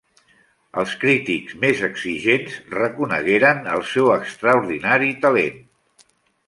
[0.83, 5.63] Els crítics més exigents reconegueren el seu extraordinari talent.